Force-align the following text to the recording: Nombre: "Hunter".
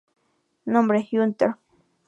Nombre: 0.65 1.07
"Hunter". 1.11 1.57